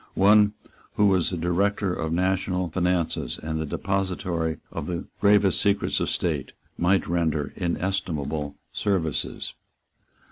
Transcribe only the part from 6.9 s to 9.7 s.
render inestimable services.